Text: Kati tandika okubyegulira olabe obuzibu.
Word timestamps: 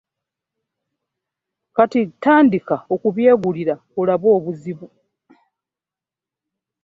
Kati 1.75 1.99
tandika 2.23 2.75
okubyegulira 2.93 3.75
olabe 3.99 4.27
obuzibu. 4.37 4.87